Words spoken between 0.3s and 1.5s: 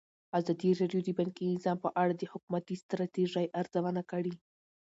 ازادي راډیو د بانکي